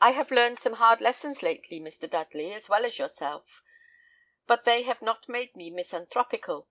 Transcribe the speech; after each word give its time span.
I 0.00 0.12
have 0.12 0.30
learned 0.30 0.60
some 0.60 0.74
hard 0.74 1.00
lessons 1.00 1.42
lately, 1.42 1.80
Mr. 1.80 2.08
Dudley 2.08 2.54
as 2.54 2.68
well 2.68 2.84
as 2.84 2.96
yourself; 2.96 3.64
but 4.46 4.62
they 4.62 4.84
have 4.84 5.02
not 5.02 5.28
made 5.28 5.56
me 5.56 5.68
misanthropical. 5.68 6.68